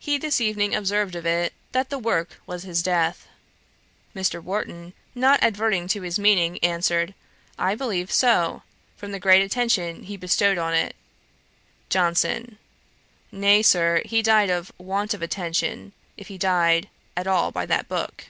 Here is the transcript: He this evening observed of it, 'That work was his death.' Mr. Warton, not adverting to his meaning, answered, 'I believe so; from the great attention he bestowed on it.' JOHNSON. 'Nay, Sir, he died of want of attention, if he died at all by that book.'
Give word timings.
He 0.00 0.18
this 0.18 0.40
evening 0.40 0.74
observed 0.74 1.14
of 1.14 1.24
it, 1.24 1.52
'That 1.70 1.92
work 2.02 2.40
was 2.48 2.64
his 2.64 2.82
death.' 2.82 3.28
Mr. 4.12 4.42
Warton, 4.42 4.92
not 5.14 5.40
adverting 5.40 5.86
to 5.86 6.02
his 6.02 6.18
meaning, 6.18 6.58
answered, 6.64 7.14
'I 7.60 7.76
believe 7.76 8.10
so; 8.10 8.64
from 8.96 9.12
the 9.12 9.20
great 9.20 9.40
attention 9.40 10.02
he 10.02 10.16
bestowed 10.16 10.58
on 10.58 10.74
it.' 10.74 10.96
JOHNSON. 11.90 12.58
'Nay, 13.30 13.62
Sir, 13.62 14.02
he 14.04 14.20
died 14.20 14.50
of 14.50 14.72
want 14.78 15.14
of 15.14 15.22
attention, 15.22 15.92
if 16.16 16.26
he 16.26 16.38
died 16.38 16.88
at 17.16 17.28
all 17.28 17.52
by 17.52 17.64
that 17.64 17.86
book.' 17.86 18.24